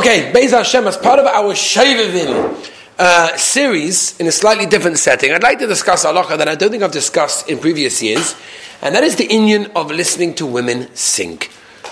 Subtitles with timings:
[0.00, 2.66] Okay, Beis Hashem, as part of our Shovavim
[2.98, 6.70] uh, series in a slightly different setting, I'd like to discuss halacha that I don't
[6.70, 8.34] think I've discussed in previous years,
[8.80, 11.42] and that is the inyan of listening to women sing.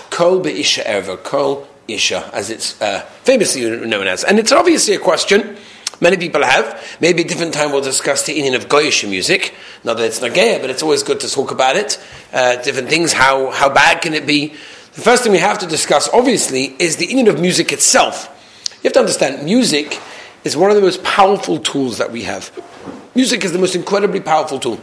[0.09, 4.23] Kol be'isha erva, kol isha, as it's uh, famously known as.
[4.23, 5.55] And it's obviously a question
[6.01, 6.97] many people have.
[6.99, 9.53] Maybe a different time we'll discuss the inyan of goyish music.
[9.83, 12.03] Not that it's nagaya, but it's always good to talk about it.
[12.33, 14.55] Uh, different things, how, how bad can it be?
[14.93, 18.35] The first thing we have to discuss, obviously, is the inyan of music itself.
[18.81, 19.99] You have to understand, music
[20.43, 22.51] is one of the most powerful tools that we have.
[23.13, 24.79] Music is the most incredibly powerful tool.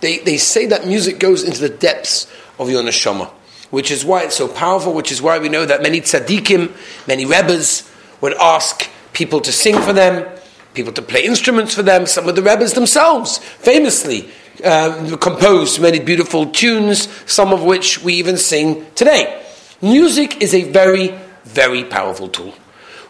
[0.00, 3.30] They, they say that music goes into the depths of your neshama,
[3.70, 6.72] which is why it's so powerful, which is why we know that many tzaddikim,
[7.08, 10.28] many rebbes would ask people to sing for them,
[10.74, 12.06] people to play instruments for them.
[12.06, 14.28] Some of the rebbes themselves famously
[14.64, 19.42] uh, composed many beautiful tunes, some of which we even sing today.
[19.80, 22.54] Music is a very, very powerful tool,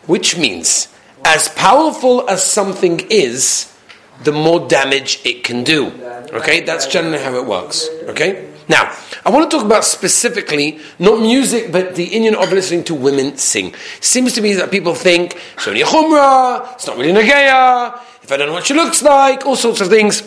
[0.07, 0.89] which means
[1.25, 3.73] as powerful as something is,
[4.25, 5.89] the more damage it can do.
[6.33, 7.89] Okay, that's generally how it works.
[8.05, 12.85] Okay, now I want to talk about specifically not music, but the inyan of listening
[12.85, 13.75] to women sing.
[14.01, 18.01] Seems to me that people think it's only a chumrah, it's not really nagaya.
[18.23, 20.23] If I don't know what she looks like, all sorts of things.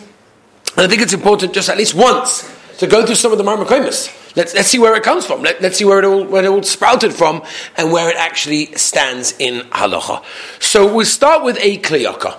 [0.77, 4.35] I think it's important just at least once to go through some of the Marmakoimus.
[4.35, 5.41] Let's, let's see where it comes from.
[5.41, 7.43] Let, us see where it, all, where it all sprouted from
[7.77, 10.23] and where it actually stands in halacha.
[10.61, 12.37] So we'll start with a Kli Yakar.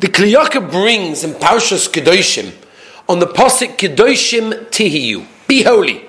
[0.00, 2.52] The Kli Yakar brings in Parshas Kedoshim
[3.08, 6.04] on the posik Kedoshim Tihiyu, be holy.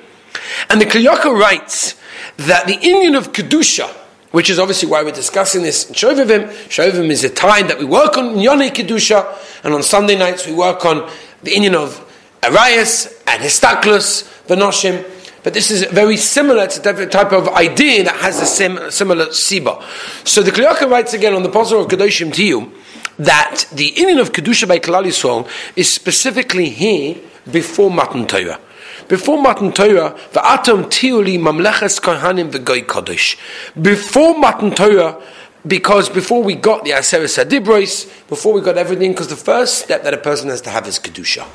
[0.69, 1.95] And the Kli Yakar writes
[2.37, 3.87] that the inyan of Kedusha,
[4.31, 6.49] which is obviously why we're discussing this in Shovavim.
[6.67, 10.53] Shovavim is a time that we work on Yonei Kedusha, and on Sunday nights we
[10.53, 11.09] work on
[11.45, 12.01] the inyan of
[12.43, 15.11] Arias and Histaklus, Venoshim.
[15.43, 19.27] But this is very similar to the type of idea that has a sim, similar
[19.27, 19.81] siba.
[20.27, 22.71] So the Kli Yakar writes again on the Pasuk of Kedoshim Tiyu
[23.17, 27.17] that the inyan of Kedusha by Klal Yisrael is specifically here
[27.51, 28.59] before Matan Torah.
[29.07, 33.37] Before Matan Torah, the Atom Tiuli Mamleches Kohanim V'Goy Kodesh.
[33.79, 35.21] Before Matan Torah,
[35.67, 40.03] because before we got the Aseret Sadibros, before we got everything, because the first step
[40.03, 41.47] that a person has to have is Kedusha.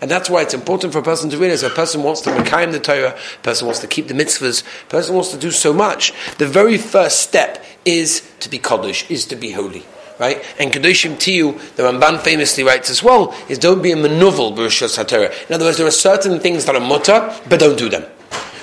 [0.00, 2.72] And that's why it's important for a person to realize a person wants to Mekayim
[2.72, 5.72] the Torah, a person wants to keep the mitzvahs, a person wants to do so
[5.72, 6.12] much.
[6.38, 9.84] The very first step is to be Kaddish, is to be holy.
[10.18, 10.44] Right?
[10.58, 15.02] And Kedoshim Tiyu, the Ramban famously writes as well, is don't be a manuvel b'Rishos
[15.02, 15.48] HaTorah.
[15.48, 18.04] In other words, there are certain things that are mutter, but don't do them.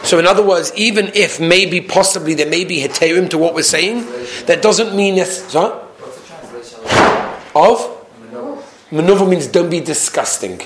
[0.03, 3.63] So, in other words, even if maybe possibly there may be heterim to what we're
[3.63, 4.05] saying,
[4.45, 5.53] that doesn't mean this.
[5.53, 5.81] Huh?
[7.55, 7.95] Of?
[8.91, 10.61] Maneuver means don't be disgusting.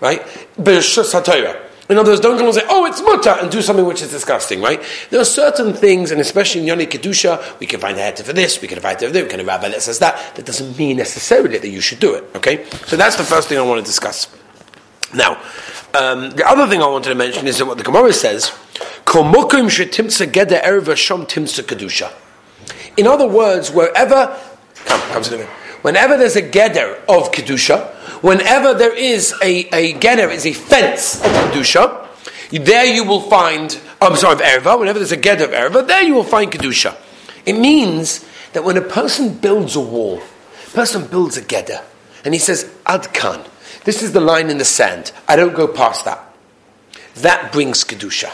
[0.00, 0.22] Right?
[0.56, 1.70] B'shus HaTorah.
[1.90, 4.12] In other words, don't come and say, oh, it's mutter, and do something which is
[4.12, 4.80] disgusting, right?
[5.10, 8.32] There are certain things, and especially in Yoni Kedusha, we can find a heter for
[8.32, 9.98] this, we can find a heter for this, we can have a rabbi that says
[9.98, 10.36] that.
[10.36, 12.64] That doesn't mean necessarily that you should do it, okay?
[12.86, 14.28] So that's the first thing I want to discuss.
[15.12, 15.42] Now,
[15.94, 18.52] um, the other thing I wanted to mention is that what the Gemara says,
[22.96, 24.38] in other words, wherever,
[24.84, 25.48] come, come to the
[25.82, 27.88] Whenever there's a geder of kedusha,
[28.22, 32.06] whenever there is a, a geder is a fence of kedusha,
[32.50, 33.80] there you will find.
[34.02, 34.78] I'm sorry, of erva.
[34.78, 36.96] Whenever there's a geder of erva, there you will find kedusha.
[37.46, 41.82] It means that when a person builds a wall, a person builds a geder,
[42.24, 43.46] and he says adkan.
[43.84, 45.12] This is the line in the sand.
[45.26, 46.22] I don't go past that.
[47.16, 48.30] That brings kedusha.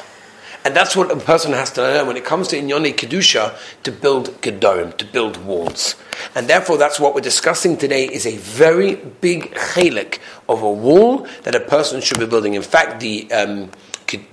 [0.66, 3.92] And that's what a person has to learn when it comes to Inyone Kedusha, to
[3.92, 5.94] build Gedorim, to build walls.
[6.34, 10.18] And therefore, that's what we're discussing today is a very big chalik
[10.48, 12.54] of a wall that a person should be building.
[12.54, 13.70] In fact, the, um,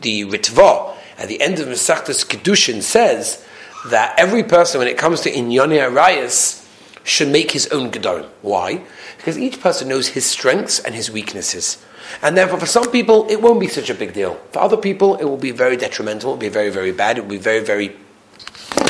[0.01, 3.45] the Ritva at the end of Mesachtas Kedushin says
[3.89, 6.67] that every person, when it comes to Inyone Arayas,
[7.03, 8.27] should make his own Gedorim.
[8.41, 8.83] Why?
[9.23, 11.77] Because each person knows his strengths and his weaknesses.
[12.21, 14.33] And therefore, for some people, it won't be such a big deal.
[14.51, 17.21] For other people, it will be very detrimental, it will be very, very bad, it
[17.21, 17.95] will be very, very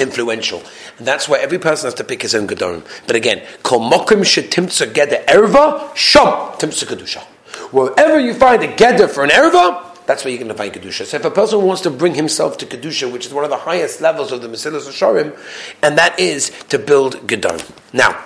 [0.02, 0.64] influential.
[0.98, 2.84] And that's why every person has to pick his own Gedorim.
[3.06, 7.22] But again, kol mokim geder erva, timtza kedusha.
[7.72, 11.06] Wherever you find a geder for an erva, that's where you're going to find Kedusha.
[11.06, 13.58] So if a person wants to bring himself to Kedusha, which is one of the
[13.58, 15.38] highest levels of the Mesilas Yesharim,
[15.82, 17.72] and that is to build Gedorim.
[17.94, 18.22] Now,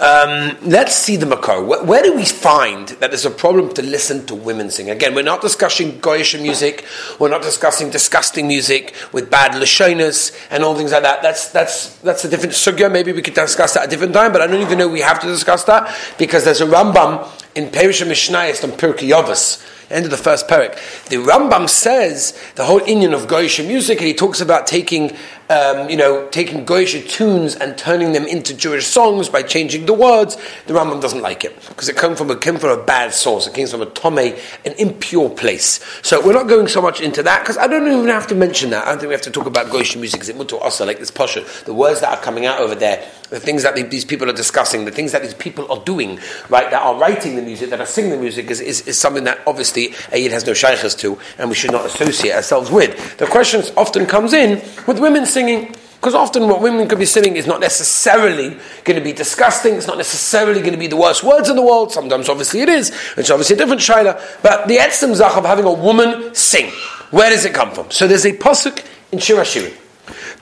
[0.00, 1.62] um, let's see the Makar.
[1.64, 4.90] Where, where, do we find that there's a problem to listen to women sing?
[4.90, 6.84] Again, we're not discussing Goyish music.
[7.18, 11.22] We're not discussing disgusting music with bad lashonas and all things like that.
[11.22, 12.90] That's, that's, that's a different sugya.
[12.90, 15.00] Maybe we could discuss that at a different time, but I don't even know we
[15.00, 20.04] have to discuss that because there's a Rambam in Perisha Mishnayist on Pirkei Avos end
[20.04, 20.74] of the first parak.
[21.06, 25.16] The Rambam says the whole inyan of Goyish music, and he talks about taking
[25.50, 29.94] um, you know, taking Goyish tunes and turning them into Jewish songs by changing the
[29.94, 30.36] words,
[30.66, 33.46] the Rambam doesn't like it because it came from a came from a bad source.
[33.46, 35.80] It came from a tome, an impure place.
[36.02, 38.70] So we're not going so much into that because I don't even have to mention
[38.70, 38.86] that.
[38.86, 40.20] I don't think we have to talk about Goyish music.
[40.20, 41.44] Is it mutu asa like this pasha?
[41.64, 44.84] The words that are coming out over there, the things that these people are discussing,
[44.84, 46.70] the things that these people are doing, right?
[46.70, 49.40] That are writing the music, that are singing the music, is, is, is something that
[49.46, 53.16] obviously Ayid has no shaykhs to, and we should not associate ourselves with.
[53.16, 55.37] The question often comes in with women singing.
[55.46, 59.88] Because often what women could be singing is not necessarily going to be disgusting, it's
[59.88, 62.92] not necessarily going to be the worst words in the world, sometimes obviously it is,
[63.16, 66.70] it's obviously a different shaila, but the etzim zach of having a woman sing,
[67.10, 67.90] where does it come from?
[67.90, 69.74] So there's a posuk in Shir Hashirim,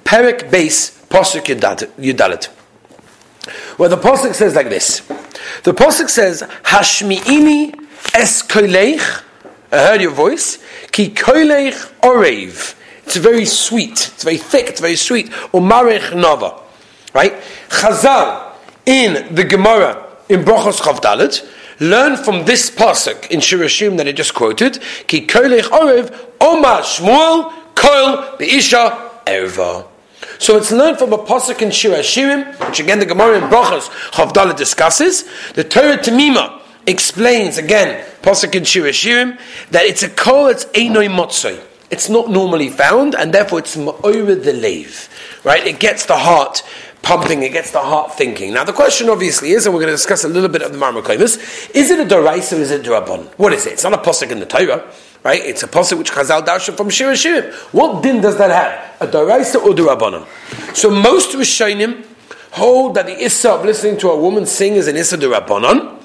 [0.04, 2.46] Perik base posuk Yudalit,
[3.78, 5.00] where the posuk says like this,
[5.62, 7.74] the posuk says, Hashmi'ini
[8.12, 9.22] es koleich,
[9.72, 10.58] I heard your voice,
[10.92, 12.74] ki koleich orev,
[13.06, 13.92] it's very sweet.
[13.92, 14.66] It's very thick.
[14.66, 15.28] It's very sweet.
[15.52, 16.60] Umarech nava.
[17.14, 17.34] Right?
[17.68, 18.52] Chazal
[18.84, 21.48] in the Gemara in Brochos Chavdalit
[21.80, 24.80] learn from this pasuk in Shirashim that I just quoted.
[25.06, 29.86] Ki koilech orev omar shmuel koil beisha erva.
[30.38, 34.56] So it's learned from a pasuk in Shirashim, which again the Gemara in Brochos Chavdalit
[34.56, 35.24] discusses.
[35.54, 39.38] The Torah Tamima explains again pasuk in Shirashim
[39.70, 41.62] that it's a kol it's einoi motzoi.
[41.90, 45.08] It's not normally found, and therefore it's over the lave,
[45.44, 45.64] right?
[45.64, 46.62] It gets the heart
[47.02, 48.52] pumping, it gets the heart thinking.
[48.52, 50.78] Now the question obviously is, and we're going to discuss a little bit of the
[50.78, 53.26] Marmakoimus, is it a Dorais or is it Durabon?
[53.38, 53.74] What is it?
[53.74, 54.90] It's not a Posik in the Torah,
[55.22, 55.40] right?
[55.40, 57.52] It's a Posik which Chazal Darsha from Shir Shirim.
[57.72, 59.08] What din does that have?
[59.08, 60.26] A Doraisa or Durabonim?
[60.74, 62.04] So most Rishonim
[62.50, 66.02] hold that the Issa of listening to a woman sing is an Issa Durabonon,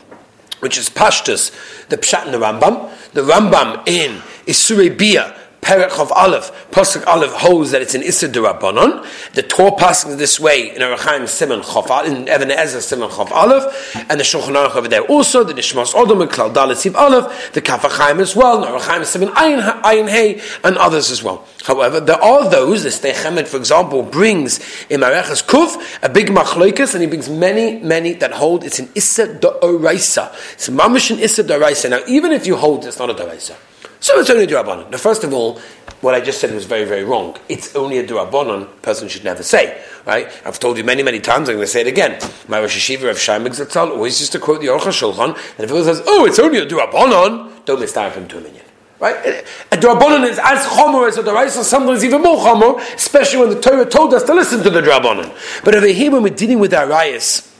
[0.60, 2.92] which is Pashtus, the Pshat in the Rambam.
[3.14, 8.28] The Rambam in Isurei Biyah Perek of Aleph, Pasuk Aleph holds that it's an Issa
[8.28, 9.06] Durabanon.
[9.34, 13.96] The Torah passes this way in Arachaim Simon Chof in Even HaEzer Simon Chof Aleph,
[14.10, 17.62] and the Shulchan Aruch over there also, the Nishmas Odom, Klal Dalet Sib Aleph, the
[17.62, 21.48] Kaf HaChaim as well, and Arachaim Simon Ayin Hey, and others as well.
[21.64, 24.60] However, there are those, the Sdei Chemed, for example, brings
[24.90, 28.90] in Marechas Kuf a big machloikas, and he brings many, many that hold it's an
[28.96, 30.34] Issa Doraisa.
[30.54, 31.90] It's a Mamish Issa Doraisa.
[31.92, 33.56] Now, even if you hold it's not a Doraisa.
[34.02, 34.90] So it's only a durabonon.
[34.90, 35.62] Now, first of all,
[36.02, 37.38] what I just said was very, very wrong.
[37.48, 38.82] It's only a durabonon.
[38.82, 40.28] Person should never say, right?
[40.44, 41.50] I've told you many, many times.
[41.50, 42.20] I'm going to say it again.
[42.48, 45.70] My Rosh Hashiva of Shaimig Zatzal always used to quote the Aruch Shulchan, and if
[45.70, 48.66] it says, "Oh, it's only a durabonon," don't mistake him to a minion.
[49.00, 49.46] Right?
[49.72, 53.62] A drabonon is as chomer as a daraisa, sometimes even more chomer, especially when the
[53.62, 55.32] Torah told us to listen to the drabonon.
[55.64, 57.51] But over here, when we're dealing with our rayas,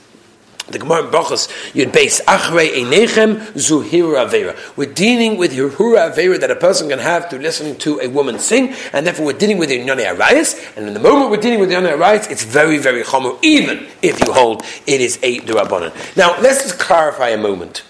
[0.72, 4.76] the Gemara in Brachos, you'd base Achrei Einechem Zuhira Avera.
[4.76, 8.38] We're dealing with Hura Avera that a person can have through listening to a woman
[8.38, 11.70] sing, and therefore we're dealing with Inyane Arayas, and in the moment we're dealing with
[11.70, 15.92] Inyane Arayas, it's very, very chomer, even if you hold it is a Durabonon.
[16.16, 17.84] Now, let's just clarify a moment.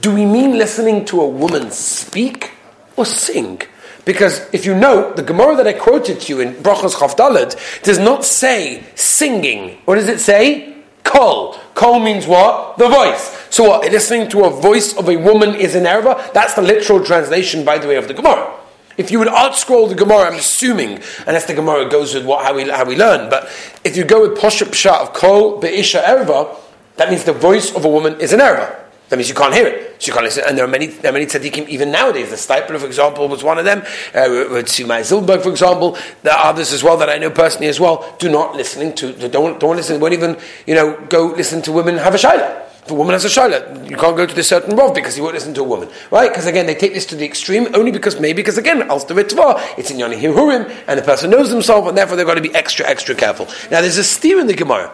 [0.00, 2.52] Do we mean listening to a woman speak
[2.96, 3.62] or sing?
[4.04, 7.98] Because if you note, the Gemara that I quoted to you in Brachos Chavdalad does
[7.98, 9.78] not say singing.
[9.84, 10.77] What does it say?
[11.08, 11.58] Kol.
[11.74, 12.76] Kol means what?
[12.78, 13.46] The voice.
[13.50, 13.90] So what?
[13.90, 16.32] Listening to a voice of a woman is an erva?
[16.32, 18.54] That's the literal translation, by the way, of the Gemara.
[18.98, 22.54] If you would ArtScroll the Gemara, I'm assuming, unless the Gemara goes with what, how,
[22.54, 23.48] we, how we learn, but
[23.84, 26.56] if you go with Poshup Pshat of Kol Be'isha Erva,
[26.96, 28.76] that means the voice of a woman is an erva.
[29.08, 30.02] That means you can't hear it.
[30.02, 30.44] So you can't listen.
[30.46, 32.30] And there are many, there are many tzaddikim even nowadays.
[32.30, 33.80] The Steipler, for example, was one of them.
[34.14, 35.96] Uh, Simai Zilberg, for example.
[36.22, 38.14] There are others as well that I know personally as well.
[38.18, 40.36] Do not listening to, don't, don't listen, won't even,
[40.66, 42.66] you know, go listen to women have a shaila.
[42.88, 45.22] If a woman has a shaila, you can't go to this certain rov because you
[45.22, 46.30] won't listen to a woman, right?
[46.30, 49.90] Because again, they take this to the extreme only because maybe because again, alster it's
[49.90, 52.86] in Yoni Hirurim, and the person knows themselves, and therefore they've got to be extra,
[52.86, 53.44] extra careful.
[53.70, 54.90] Now, there's a steer in the Gemara.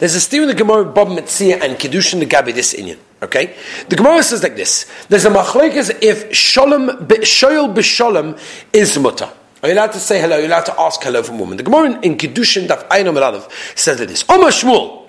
[0.00, 2.98] There's a steer in the Gemara, Bava Metzia and Kiddushin the Gabi this Inyan.
[3.22, 3.54] Okay?
[3.90, 4.90] The Gemara says like this.
[5.10, 8.40] There's a machlekes if shalom, shoyel b'shalom
[8.72, 9.30] is mutter.
[9.62, 10.38] Are you allowed to say hello?
[10.38, 11.58] Are you allowed to ask hello from a woman?
[11.58, 14.24] The Gemara in Kiddushin Daf Einom Eladav says like this.
[14.26, 15.06] Omar Shmuel,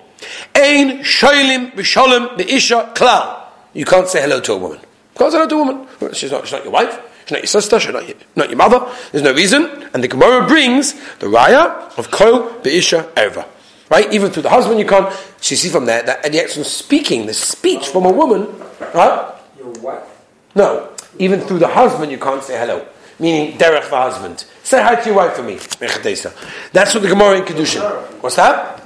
[0.54, 3.46] ein shoylim b'shalom be'isha klal.
[3.72, 4.78] You can't say hello to a woman.
[4.78, 6.12] You can't say hello to a woman.
[6.12, 7.00] She's not, she's not your wife.
[7.24, 7.80] She's not your sister.
[7.80, 8.86] She's not your, not your mother.
[9.10, 9.88] There's no reason.
[9.94, 13.46] And the Gemara brings the raya of kol be'isha erva.
[13.92, 14.10] Right?
[14.10, 15.12] Even through the husband, you can't.
[15.12, 18.48] So you see from there that the action of speaking, the speech from a woman,
[18.94, 19.34] right?
[19.58, 20.08] Your wife.
[20.54, 20.88] No.
[21.18, 22.86] Even through the husband, you can't say hello.
[23.18, 24.46] Meaning, derech the husband.
[24.62, 25.56] Say hi to your wife for me.
[25.56, 27.82] That's what the Gemara in Kedushin.
[28.22, 28.80] What's that?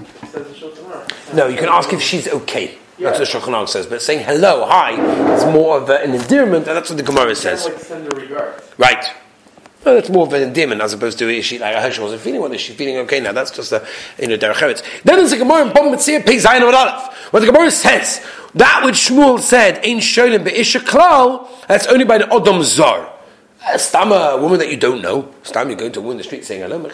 [1.33, 2.77] No, you can ask if she's okay.
[2.99, 3.87] That's what the Shulchan says.
[3.87, 5.01] But saying hello, hi,
[5.35, 7.69] is more of an endearment, and that's what the Gemara says.
[8.77, 9.05] Right.
[9.87, 12.21] Well, that's more of an endearment as opposed to is she like her she wasn't
[12.21, 13.31] feeling well, is she feeling okay now?
[13.31, 13.87] That's just a
[14.19, 17.33] you know derech Then there's a Gemara in Bava Metzia Pei Zayin Aleph.
[17.33, 18.21] What the Gemara says
[18.57, 23.13] that which Shmuel said in Sholim Be'isha Klal that's only by the Odom Zar.
[23.65, 25.33] Uh, Stam a woman that you don't know.
[25.45, 26.85] Stam you're going to a woman in the street saying hello,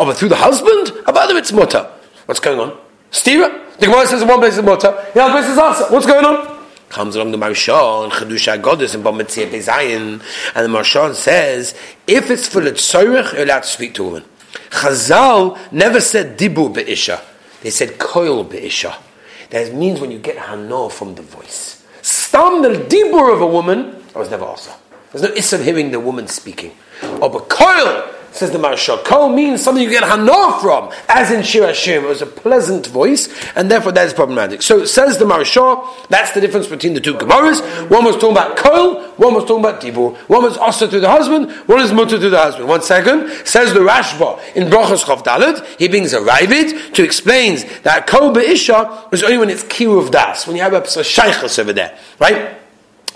[0.00, 0.90] Oh, but through the husband?
[1.06, 1.88] About it's mutter.
[2.26, 2.76] What's going on?
[3.12, 3.78] Stira?
[3.78, 5.84] The Gemara says in one place it's mutter, the other place is asa.
[5.92, 6.57] What's going on?
[6.88, 10.22] Comes along the Maharsha and Chedusha Goddess and Bava Metzia Bezayin,
[10.54, 11.74] and the Maharsha says,
[12.06, 14.24] if it's for the tzorich, you're allowed to speak to a woman.
[14.70, 17.20] Chazal never said dibu be'isha.
[17.62, 18.96] They said koil be'isha.
[19.50, 21.86] That means when you get hano from the voice.
[22.02, 24.72] Stam the dibur of a woman, I was never also.
[25.12, 26.72] There's no of hearing the woman speaking.
[27.02, 29.02] Oh, but koil says the Maharsha.
[29.04, 32.04] Kol means something you get hana from, as in Shir Hashem.
[32.04, 34.62] It was a pleasant voice, and therefore that is problematic.
[34.62, 37.90] So says the Maharsha, that's the difference between the two Gemaras.
[37.90, 40.16] One was talking about Kol, one was talking about Dibur.
[40.28, 42.68] One was Asa to the husband, one is Mutter to the husband.
[42.68, 48.06] One second, says the Rashba in Brachas Chav he brings a Ravid to explain that
[48.06, 51.72] Kol Be'isha is only when it's Kiru of Das, when you have a Shaykhas over
[51.72, 52.56] there, right?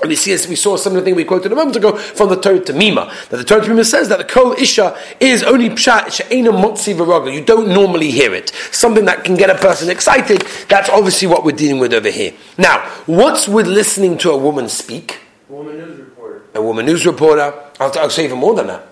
[0.07, 2.37] We see, as we saw some of thing we quoted a moment ago from the
[2.37, 6.51] Torah Tamima, that the Torah Tamima says that the Kol Isha is only Pshat, She'ena
[6.51, 7.33] Motzi V'Rogel.
[7.33, 8.51] You don't normally hear it.
[8.73, 10.43] Something that can get a person excited.
[10.69, 12.33] That's obviously what we're dealing with over here.
[12.59, 15.21] Now, what's with listening to a woman speak?
[15.49, 16.43] A woman news reporter.
[16.55, 17.55] A woman news reporter.
[17.79, 18.83] I'll, I'll say even more than that.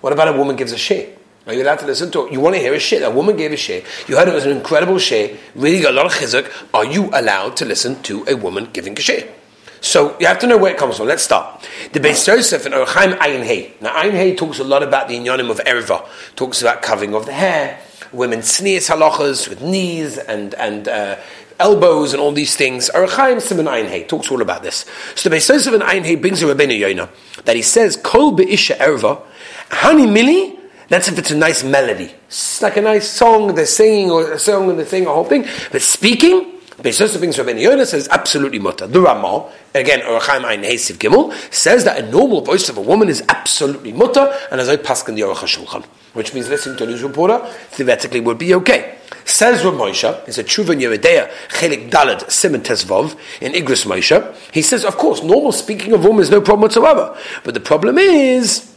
[0.00, 1.18] What about a woman gives a shit?
[1.48, 2.32] Are you allowed to listen to it?
[2.32, 3.02] You want to hear a shit.
[3.02, 3.84] A woman gave a shit.
[4.06, 5.40] You heard it was an incredible shit.
[5.56, 6.48] Really got a lot of chizuk.
[6.72, 9.39] Are you allowed to listen to a woman giving a shit?
[9.80, 11.06] So you have to know where it comes from.
[11.06, 11.66] Let's start.
[11.92, 13.80] The Beis Yosef and Orchaim Ayin.
[13.80, 16.06] Now Ayin talks a lot about the inyanim of erva.
[16.36, 17.80] Talks about covering of the hair,
[18.12, 20.88] women sneers halachas with knees and and.
[20.88, 21.16] Uh,
[21.60, 22.90] elbows and all these things.
[22.94, 24.86] Arachaim Simon Ayin Hey talks all about this.
[25.14, 27.10] So the Beis Yosef and Ayin Hey brings a Rabbeinu Yonah
[27.44, 29.22] that he says Kol be'isha erva,
[29.68, 30.58] hani mili.
[30.88, 32.12] That's if it's a nice melody.
[32.26, 35.24] It's like a nice song they're singing or a song and they're saying a whole
[35.24, 35.46] thing.
[35.70, 38.86] But speaking, Beis brings Rabbeinu Yonah says absolutely mutter.
[38.86, 43.10] The Ramah, again, Orachaim Ein Hesiv Gimel, says that a normal voice of a woman
[43.10, 45.84] is absolutely mutter, and as I pass in the Aruch HaShulchan,
[46.14, 47.38] which means listening to a news reporter
[47.72, 48.96] theoretically would be okay.
[49.26, 54.62] Says Rav Moshe, it's a Tshuva Yeridea, Chelik Dalad, Simon Tesvov, in Igris Moshe, he
[54.62, 57.14] says, of course, normal speaking of woman is no problem whatsoever.
[57.44, 58.74] But the problem is,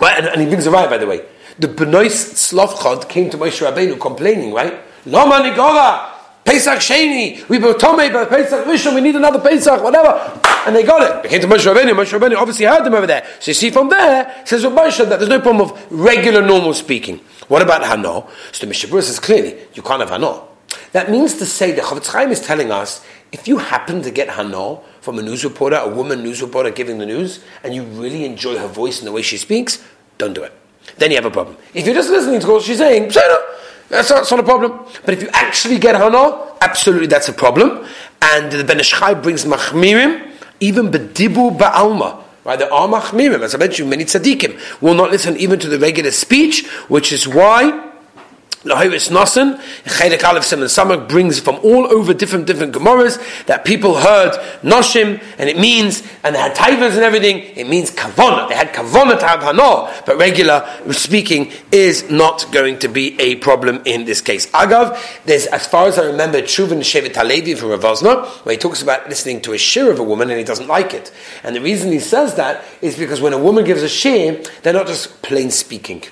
[0.00, 1.26] well, and, and he brings a right, by the way,
[1.58, 4.80] the Benois Slavchad came to Moshe Rabbeinu complaining, right?
[5.04, 6.17] Lama Nigora,
[6.48, 10.40] Pesach Sheni, we were Tomei, but Pesach Rishon, we need another Pesach, whatever.
[10.66, 11.22] And they got it.
[11.22, 13.26] They came to Moshe Rabbeinu, Moshe Rabbeinu obviously heard them over there.
[13.38, 17.18] So you see from there, says Moshe that there's no problem of regular normal speaking.
[17.48, 18.30] What about Hano?
[18.52, 20.48] So the Mishabur says clearly, you can't have Hano.
[20.92, 24.28] That means to say that Chofetz Chaim is telling us, if you happen to get
[24.28, 28.24] Hano from a news reporter, a woman news reporter giving the news, and you really
[28.24, 29.84] enjoy her voice and the way she speaks,
[30.16, 30.54] don't do it.
[30.96, 31.58] Then you have a problem.
[31.74, 33.12] If you're just listening to what she's saying.
[33.88, 34.86] That's not, that's not, a problem.
[35.04, 37.86] But if you actually get hana, absolutely that's a problem.
[38.20, 38.78] And the Ben
[39.22, 40.30] brings machmirim,
[40.60, 42.24] even bedibu ba'alma.
[42.44, 45.78] Right, there are machmirim, as I mentioned, many tzaddikim will not listen even to the
[45.78, 47.87] regular speech, which is why
[48.64, 53.94] Lahiris Nasan, Chedek Aleph Simon Samak brings from all over different different Gemaras that people
[53.94, 58.48] heard Noshim, and it means, and they had taivas and everything, it means Kavona.
[58.48, 63.36] They had Kavona to have Hana, but regular speaking is not going to be a
[63.36, 64.50] problem in this case.
[64.50, 68.82] Agav, there's, as far as I remember, Chuvin Shevet Halevi from Ravosna, where he talks
[68.82, 71.12] about listening to a shir of a woman and he doesn't like it.
[71.44, 74.72] And the reason he says that is because when a woman gives a shir, they're
[74.72, 76.02] not just plain speaking.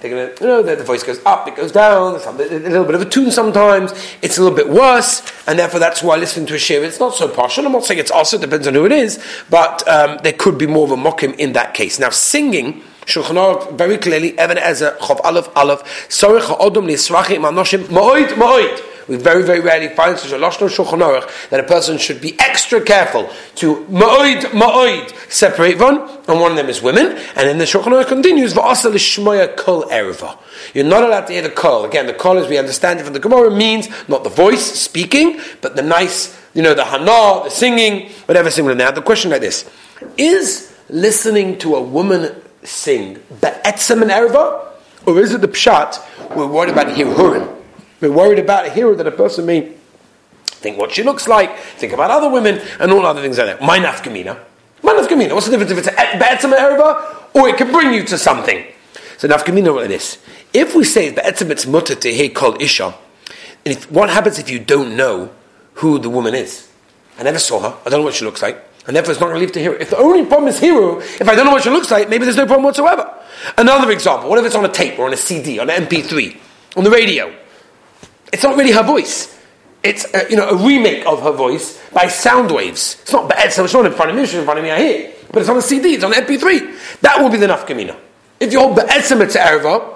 [0.00, 2.86] They're going to, you know, the, the, voice goes up, it goes down, a little
[2.86, 3.92] bit of a tune sometimes,
[4.22, 7.14] it's a little bit worse, and therefore that's why listening to a shir, it's not
[7.14, 7.66] so partial.
[7.66, 10.66] I'm not saying it's also, depends on who it is, but um, there could be
[10.66, 11.98] more of a mokim in that case.
[11.98, 17.84] Now, singing, Shulchan Aruch very clearly, Evan Ezer, Chov Aleph Aleph, Sorich Ha'odom Li'Srachim Anoshim,
[17.84, 18.89] Ma'oid, Ma'oid.
[19.10, 22.38] We very, very rarely find such a Lashon Shulchan Aruch that a person should be
[22.38, 25.98] extra careful to ma'oid, ma'oid, separate one,
[26.28, 27.06] and one of them is women.
[27.06, 30.38] And then the Shulchan Aruch continues, v'asa l'shmoya kol erva.
[30.74, 31.84] You're not allowed to hear the kol.
[31.84, 35.40] Again, the kol, as we understand it from the Gemara, means not the voice speaking,
[35.60, 38.76] but the nice, you know, the hana, the singing, whatever similar.
[38.76, 39.68] Now, the question like this
[40.16, 44.68] is listening to a woman sing be'etzem and erva,
[45.04, 45.98] or is it the pshat
[46.36, 47.56] we're worried about hirurim?
[48.00, 49.72] We're worried about a hero that a person may
[50.44, 53.62] think what she looks like, think about other women, and all other things like that.
[53.62, 54.38] My nafkamina.
[54.82, 55.34] My nafkamina.
[55.34, 58.64] What's the difference if it's a be'etzim erva, or it can bring you to something?
[59.18, 60.18] So nafkamina what it is.
[60.52, 62.94] If we say be'etzim it's mutter to hear call isha,
[63.64, 65.30] and if, what happens if you don't know
[65.74, 66.68] who the woman is?
[67.18, 67.78] I never saw her.
[67.84, 68.64] I don't know what she looks like.
[68.86, 69.76] And therefore it's not going to hero.
[69.78, 72.24] If the only problem is hero, if I don't know what she looks like, maybe
[72.24, 73.14] there's no problem whatsoever.
[73.58, 76.38] Another example, what if it's on a tape or on a CD, on an MP3,
[76.76, 77.32] on the radio?
[78.32, 79.36] It's not really her voice.
[79.82, 82.98] It's a, you know, a remake of her voice by sound waves.
[83.02, 84.70] It's not bad, so it's not in front of me, it's in front of me,
[84.70, 85.12] I hear.
[85.32, 87.00] But it's on a CD, it's on an MP3.
[87.00, 87.96] That will be the nafkamina.
[88.38, 89.94] If you hold Be'etzim it's Erva,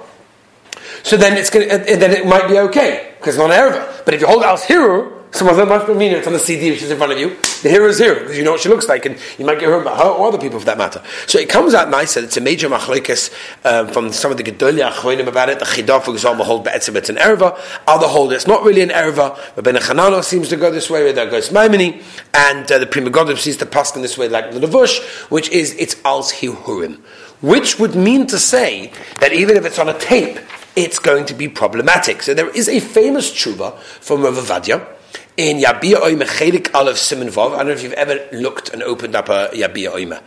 [1.02, 4.04] so then it's gonna, then it might be okay, because it's not Erva.
[4.04, 6.70] But if you hold Al's Hero, some of them be meaning it's on the CD
[6.70, 7.36] which is in front of you.
[7.64, 9.68] The hero is here because you know what she looks like, and you might get
[9.68, 11.02] her about her or other people for that matter.
[11.26, 14.44] So it comes out nice, and it's a major machlekes um, from some of the
[14.44, 15.58] Gedolia Achronim about it.
[15.58, 17.58] The Chida, for example, hold be'etzim it's an erva.
[17.88, 19.36] Other hold it's not really an erva.
[19.56, 21.10] But Ben Chanano seems to go this way.
[21.10, 24.60] There goes and uh, the Pri Megadim seems to pass in this way, like the
[24.60, 25.00] Levush,
[25.32, 27.00] which is it's als hihurim,
[27.40, 30.38] which would mean to say that even if it's on a tape,
[30.76, 32.22] it's going to be problematic.
[32.22, 34.93] So there is a famous tshuva from Rav Avadia
[35.36, 37.54] in Yabia Oime Chelik Aleph Simon Vav.
[37.54, 40.22] I don't know if you've ever looked and opened up a Yabia Oime.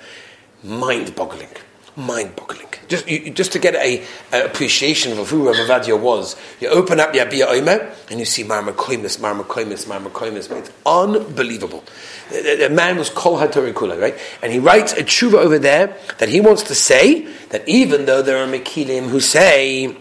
[0.64, 1.50] Mind-boggling.
[1.96, 2.68] Mind-boggling.
[2.88, 7.14] Just, you, just to get a, appreciation of who Rav Avadia was, you open up
[7.14, 10.52] Yabia Oime and you see Marma Koimis, Marma Koimis, Marma Koimis.
[10.52, 11.84] It's unbelievable.
[12.30, 14.18] The, the, man was Kol HaTorah Kula, right?
[14.42, 18.22] And he writes a tshuva over there that he wants to say that even though
[18.22, 19.96] there are Mekilim who say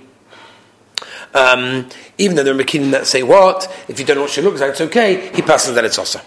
[1.37, 1.89] um,
[2.19, 4.61] even though there are Mekinim that say what, if you don't know what she looks
[4.61, 6.21] like, it's okay, he passes that it's also.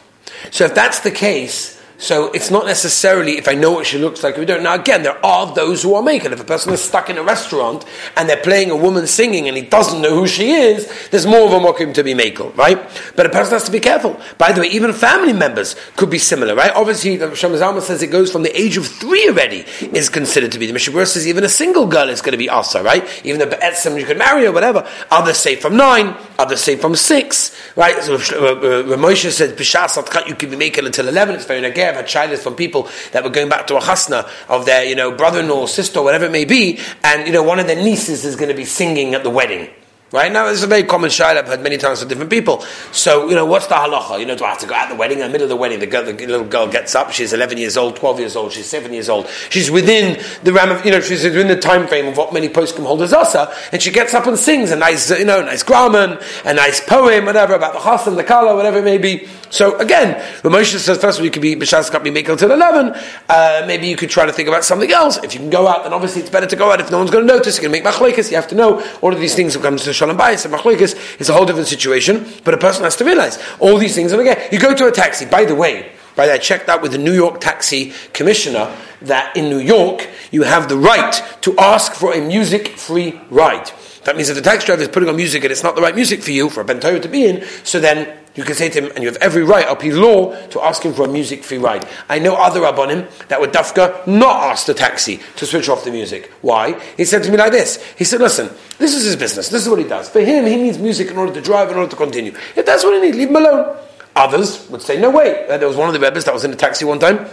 [0.52, 4.24] So if that's the case, so it's not necessarily if I know what she looks
[4.24, 4.64] like, we don't.
[4.64, 6.32] Now again, there are those who are making.
[6.32, 7.84] If a person is stuck in a restaurant
[8.16, 11.46] and they're playing a woman singing and he doesn't know who she is, there's more
[11.46, 12.80] of a mokim to be makel, right?
[13.18, 14.18] But a person has to be careful.
[14.38, 16.72] By the way, even family members could be similar, right?
[16.74, 20.60] Obviously, the Shemaz says it goes from the age of three already is considered to
[20.60, 20.68] be.
[20.68, 23.06] The Mishnah says even a single girl is going to be asa, right?
[23.26, 24.88] Even the be'etzim you could marry or whatever.
[25.12, 28.02] Others say from nine, others say from six, right?
[28.04, 31.36] So uh, uh, Moshe said b'shas you can be makel until eleven.
[31.36, 31.89] It's very nagir.
[31.90, 34.96] I've had shilas from people that were going back to a chasna of their, you
[34.96, 38.36] know, brother-in-law, sister, whatever it may be, and, you know, one of their nieces is
[38.36, 39.70] going to be singing at the wedding.
[40.12, 42.62] Right now, it's a very common shayla I've heard many times from different people.
[42.92, 44.20] So, you know, what's the halacha?
[44.20, 45.20] You know, do I have to go at the wedding?
[45.20, 47.12] In the middle of the wedding, the, girl, the little girl gets up.
[47.12, 49.28] She's 11 years old, 12 years old, she's 7 years old.
[49.52, 52.50] She's within the ram of, you know, she's within the time frame of what many
[52.50, 53.54] poskim holders are.
[53.72, 57.26] And she gets up and sings a nice, you know, nice grammar, a nice poem,
[57.26, 59.28] whatever, about the chasam, the kala, whatever it may be.
[59.50, 62.52] So again, Ramosha says first of all you could be b'shas can't be makel until
[62.52, 62.94] eleven.
[63.28, 65.18] Uh, maybe you could try to think about something else.
[65.24, 66.80] If you can go out, then obviously it's better to go out.
[66.80, 68.30] If no one's going to notice, going to make machlekes.
[68.30, 70.54] You have to know all of these things when it comes to shalom bayis and
[70.54, 72.28] machlekes is a whole different situation.
[72.44, 74.12] But a person has to realize all these things.
[74.12, 75.26] And again, you go to a taxi.
[75.26, 78.76] By the way, by the way, I checked out with the New York taxi commissioner
[79.02, 83.72] that in New York you have the right to ask for a music-free ride.
[84.06, 85.96] That means if the taxi driver is putting on music and it's not the right
[85.96, 88.82] music for you, for a bentayah to be in, so then you can say to
[88.82, 91.58] him, and you have every right, up law, to ask him for a music free
[91.58, 91.88] ride.
[92.08, 95.92] I know other Rabbanim that would dafka not ask the taxi to switch off the
[95.92, 96.32] music.
[96.42, 96.80] Why?
[96.96, 97.84] He said to me like this.
[97.98, 99.50] He said, listen, this is his business.
[99.50, 100.10] This is what he does.
[100.10, 102.34] For him, he needs music in order to drive, in order to continue.
[102.56, 103.76] If that's what he needs, leave him alone.
[104.16, 105.48] Others would say, no way.
[105.48, 107.26] Uh, there was one of the rabbis that was in a taxi one time.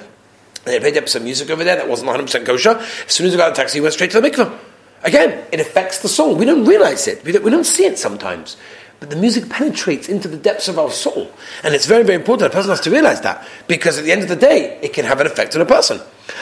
[0.64, 2.70] They played up some music over there that wasn't 100% kosher.
[2.70, 4.58] As soon as he got the taxi, he went straight to the mikveh.
[5.06, 6.34] Again, it affects the soul.
[6.34, 7.24] We don't realize it.
[7.24, 8.56] We don't, we don't see it sometimes.
[8.98, 11.30] But the music penetrates into the depths of our soul.
[11.62, 12.52] And it's very, very important.
[12.52, 13.46] A person has to realize that.
[13.68, 16.00] Because at the end of the day, it can have an effect on a person.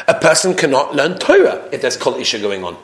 [0.09, 2.77] A person cannot learn Torah if there's Kol Isha going on.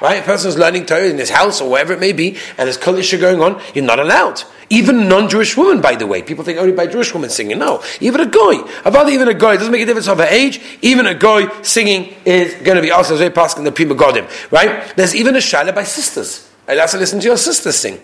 [0.00, 0.22] Right?
[0.22, 2.76] A person is learning Torah in his house or wherever it may be, and there's
[2.76, 4.42] Kol Isha going on, you're not allowed.
[4.70, 6.22] Even non-Jewish women, by the way.
[6.22, 7.58] People think only by Jewish women singing.
[7.58, 7.82] No.
[8.00, 8.62] Even a guy.
[8.84, 10.60] About even a guy, it doesn't make a difference of her age.
[10.82, 14.28] Even a guy singing is going to be also very passing the Pri Megadim.
[14.52, 14.94] Right?
[14.94, 16.50] There's even a shaila by sisters.
[16.68, 18.00] I'll to listen to your sisters sing.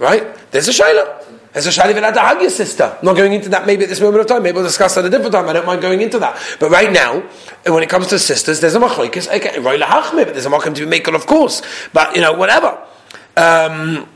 [0.00, 0.50] Right?
[0.50, 1.24] There's a shaila.
[1.52, 2.96] There's a even at the Hagya sister.
[2.98, 4.42] I'm not going into that maybe at this moment of time.
[4.42, 5.48] Maybe we'll discuss at a different time.
[5.48, 6.40] I don't mind going into that.
[6.58, 7.20] But right now,
[7.66, 9.28] when it comes to sisters, there's a machlokes.
[9.28, 11.60] Okay, but there's a makom to be makel, of course.
[11.92, 12.82] But, you know, whatever.
[13.36, 14.08] Um,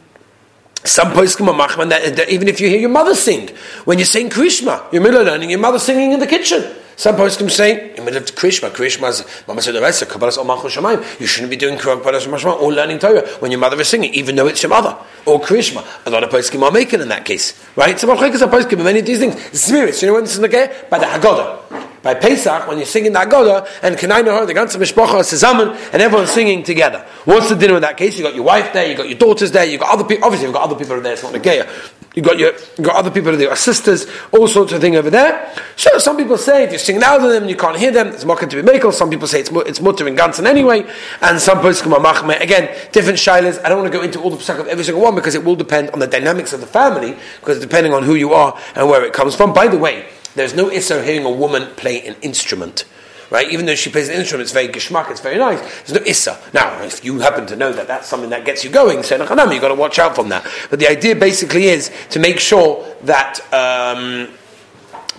[0.82, 3.50] some poskim are machman that, that, even if you hear your mother sing,
[3.84, 6.74] when you're saying Krishma, you're middle learning your mother singing in the kitchen.
[6.96, 10.38] Some poskim say in the middle of Krishma, Krishma is Mama said oh, the Kabbalas
[10.38, 11.20] Shamayim.
[11.20, 14.34] You shouldn't be doing Kabbalas Shamayim or learning Torah when your mother is singing, even
[14.34, 15.86] though it's your mother or Krishma.
[16.06, 18.00] A lot of poskim are making in that case, right?
[18.00, 19.38] So Machlekes are poskim many of these things.
[19.58, 22.86] Spirits, you know when this is in the by the Haggadah by Pesach, when you're
[22.86, 27.04] singing the Agoda, and Kanaina the ganze Mishpacha Sezamen, and everyone's singing together.
[27.24, 28.16] What's the dinner in that case?
[28.16, 30.46] You've got your wife there, you've got your daughters there, you've got other people, obviously
[30.46, 31.68] you've got other people there, it's not the Nageya.
[32.16, 35.54] You've got your, you've got other people your sisters, all sorts of things over there.
[35.76, 38.24] So some people say if you're singing out of them, you can't hear them, it's
[38.24, 38.90] mocking to be makel.
[38.90, 42.40] Some people say it's, it's mutter in anyway, and some people come machme.
[42.40, 43.62] Again, different shilas.
[43.62, 45.44] I don't want to go into all the psak of every single one because it
[45.44, 48.88] will depend on the dynamics of the family, because depending on who you are and
[48.88, 49.52] where it comes from.
[49.52, 52.84] By the way, There's no Issa hearing a woman play an instrument.
[53.28, 53.50] Right?
[53.50, 55.60] Even though she plays an instrument, it's very geschmack, it's very nice.
[55.82, 56.38] There's no issa.
[56.52, 59.28] Now, if you happen to know that that's something that gets you going, say you've
[59.28, 60.46] got to watch out from that.
[60.70, 64.28] But the idea basically is to make sure that um,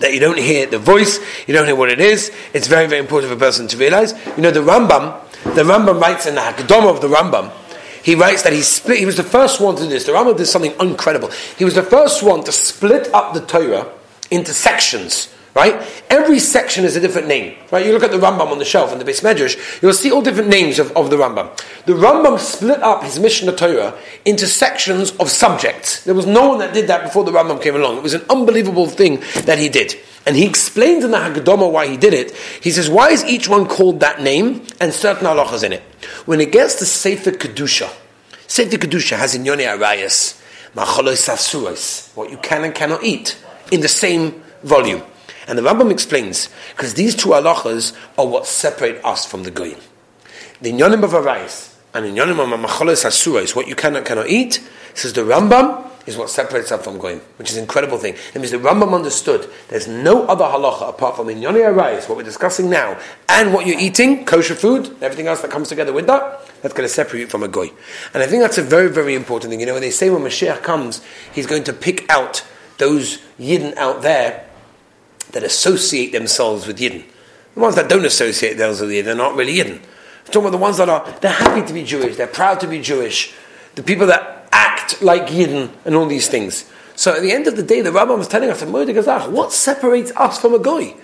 [0.00, 2.32] that you don't hear the voice, you don't hear what it is.
[2.54, 4.12] It's very, very important for a person to realize.
[4.36, 5.20] You know, the Rambam,
[5.54, 7.52] the Rambam writes in the Hakdama of the Rambam,
[8.02, 10.04] he writes that he split, he was the first one to do this.
[10.04, 11.30] The Rambam did something incredible.
[11.58, 13.86] He was the first one to split up the Torah
[14.30, 15.34] into sections.
[15.58, 15.82] Right?
[16.08, 17.58] Every section is a different name.
[17.72, 17.84] Right?
[17.84, 20.22] You look at the Rambam on the shelf in the Beis Medrash, you'll see all
[20.22, 21.50] different names of, of the Rambam.
[21.84, 26.04] The Rambam split up his Mishnah Torah into sections of subjects.
[26.04, 27.96] There was no one that did that before the Rambam came along.
[27.96, 29.96] It was an unbelievable thing that he did.
[30.26, 32.36] And he explains in the Haggadah why he did it.
[32.62, 35.82] He says, why is each one called that name and certain halachas in it?
[36.24, 37.92] When it gets to Sefer Kedusha,
[38.46, 40.40] Sefer Kedusha has in Yone Arayas,
[40.76, 43.36] Macholos what you can and cannot eat,
[43.72, 45.02] in the same volume.
[45.48, 49.80] And the Rambam explains, because these two halachas are what separate us from the goyim.
[50.60, 54.62] The Inyanim of Arayas and Inyanim of Macholos Asurais, what you can and cannot eat,
[54.94, 58.14] says the Rambam, is what separates us from goyim, which is an incredible thing.
[58.34, 62.16] It means the Rambam understood there's no other halacha apart from in Yoni Arayis, what
[62.16, 66.06] we're discussing now, and what you're eating, kosher food, everything else that comes together with
[66.06, 67.70] that, that's going to separate you from a goy.
[68.14, 69.60] And I think that's a very, very important thing.
[69.60, 72.42] You know, when they say when Mashiach comes, he's going to pick out
[72.78, 74.47] those Yidden out there
[75.32, 77.04] that associate themselves with Yidden.
[77.54, 79.76] The ones that don't associate themselves with Yidden, they're not really Yidden.
[79.78, 82.66] I'm talking about the ones that are, they're happy to be Jewish, they're proud to
[82.66, 83.34] be Jewish,
[83.74, 86.70] the people that act like Yidden and all these things.
[86.96, 90.40] So at the end of the day, the Rambam was telling us, what separates us
[90.40, 90.94] from a goy?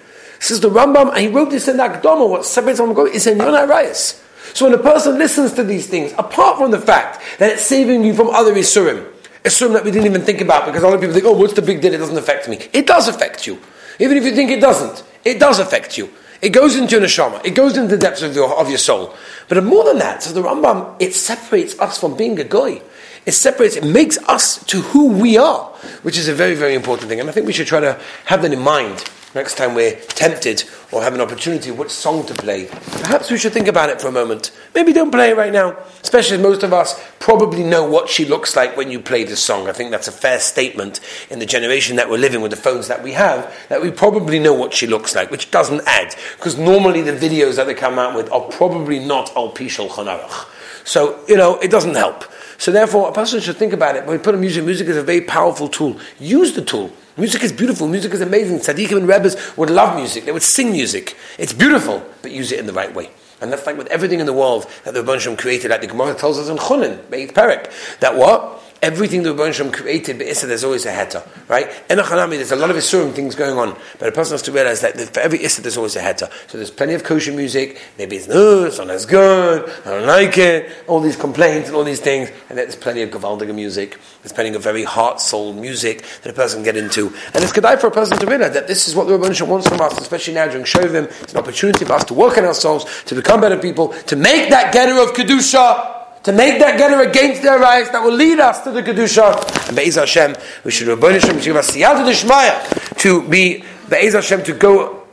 [0.41, 3.07] Says the Rambam, and he wrote this in the Akdama, what separates from a goy
[3.07, 4.21] is in Yonah Rayas.
[4.53, 8.05] So when a person listens to these things, apart from the fact that it's saving
[8.05, 9.11] you from other Isurim,
[9.43, 11.55] Isurim that we didn't even think about, because a lot of people think, oh, what's
[11.55, 11.95] the big deal?
[11.95, 12.59] It doesn't affect me.
[12.73, 13.59] It does affect you.
[13.99, 16.11] Even if you think it doesn't, it does affect you.
[16.43, 17.45] It goes into your neshama.
[17.45, 19.15] It goes into the depths of your, of your soul.
[19.49, 22.83] But more than that, so the Rambam, it separates us from being a goy.
[23.25, 25.65] It separates, it makes us to who we are,
[26.03, 27.21] which is a very, very important thing.
[27.21, 30.64] And I think we should try to have that in mind next time we're tempted
[30.92, 32.66] or have an opportunity which song to play.
[33.03, 34.53] Perhaps we should think about it for a moment.
[34.75, 38.57] Maybe don't play it right now, especially most of us probably know what she looks
[38.57, 39.68] like when you play the song.
[39.68, 42.88] I think that's a fair statement in the generation that we're living with the phones
[42.88, 46.59] that we have, that we probably know what she looks like, which doesn't add, because
[46.59, 50.49] normally the videos that they come out with are probably not al pishal chanarach.
[50.85, 52.25] So, you know, it doesn't help.
[52.59, 54.07] So therefore, a person should think about it.
[54.07, 55.99] When we put on music, music is a very powerful tool.
[56.20, 56.92] Use the tool.
[57.16, 57.87] Music is beautiful.
[57.87, 58.59] Music is amazing.
[58.59, 60.24] Tzaddikim and Rebbes would love music.
[60.24, 61.16] They would sing music.
[61.38, 63.11] It's beautiful, but use it in the right way.
[63.40, 65.70] And that's like with everything in the world that the Rebbe created.
[65.70, 68.62] Like the Gemara tells us in Chunin, Beit Perek, that what?
[68.85, 71.70] Everything the Rebbe Shem created, but Issa, there's always a heta, right?
[71.88, 74.53] In Achanami, there's a lot of Isurim things going on, but a person has to
[74.53, 76.31] realize that for every Issa, there's always a heta.
[76.51, 80.07] So there's plenty of kosher music, maybe it's, no, it's not as good, I don't
[80.07, 83.99] like it, all these complaints and all these things, and there's plenty of Gavaldiga music,
[84.20, 87.07] there's plenty of very heart, soul music that a person can get into.
[87.33, 89.49] And it's good for a person to realize that this is what the Rebbe Shem
[89.49, 91.05] wants from us, especially now during Shovavim.
[91.23, 94.51] It's an opportunity for us to work on ourselves, to become better people, to make
[94.51, 98.63] that getter of Kedusha, to make that getter against their rights that will lead us
[98.63, 99.69] to the Kedusha.
[99.69, 100.35] And Be'ez Hashem,
[100.65, 105.07] we should Rabbi Hashem give us siyata d'shmaya to be Be'ez Hashem to go,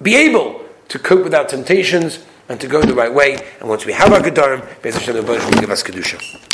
[0.00, 3.38] be able to cope with our temptations and to go the right way.
[3.60, 6.50] And once we have our Gedarim, Be'ez Hashem, Rabbi Hashem give us Kedusha.